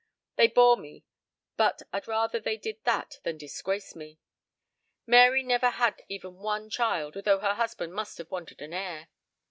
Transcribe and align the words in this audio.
They 0.35 0.47
bore 0.47 0.77
me 0.77 1.03
but 1.57 1.83
I'd 1.93 2.07
rather 2.07 2.39
they 2.39 2.57
did 2.57 2.83
that 2.85 3.19
than 3.21 3.37
disgrace 3.37 3.95
me. 3.95 4.17
Mary 5.05 5.43
never 5.43 5.69
had 5.69 6.01
even 6.09 6.37
one 6.39 6.71
child, 6.71 7.15
although 7.15 7.37
her 7.37 7.53
husband 7.53 7.93
must 7.93 8.17
have 8.17 8.31
wanted 8.31 8.63
an 8.63 8.73
heir. 8.73 9.09